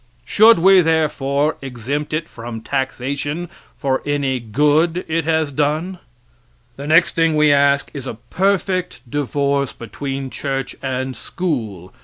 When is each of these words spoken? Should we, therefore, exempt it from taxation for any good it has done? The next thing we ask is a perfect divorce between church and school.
Should 0.25 0.57
we, 0.57 0.81
therefore, 0.81 1.57
exempt 1.61 2.11
it 2.11 2.27
from 2.27 2.61
taxation 2.61 3.49
for 3.77 4.01
any 4.03 4.39
good 4.39 5.05
it 5.07 5.25
has 5.25 5.51
done? 5.51 5.99
The 6.75 6.87
next 6.87 7.13
thing 7.13 7.35
we 7.35 7.53
ask 7.53 7.91
is 7.93 8.07
a 8.07 8.15
perfect 8.31 9.01
divorce 9.07 9.73
between 9.73 10.31
church 10.31 10.75
and 10.81 11.15
school. 11.15 11.93